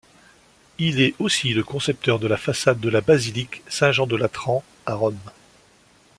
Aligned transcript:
Il 0.79 0.99
est 0.99 1.13
aussi 1.19 1.53
le 1.53 1.63
concepteur 1.63 2.17
de 2.17 2.25
la 2.25 2.37
façade 2.37 2.79
de 2.79 2.89
la 2.89 3.01
basilique 3.01 3.61
Saint-Jean-de-Latran, 3.67 4.63
à 4.87 4.95
Rome. 4.95 5.19